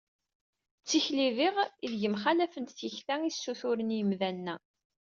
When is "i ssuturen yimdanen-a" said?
3.23-4.55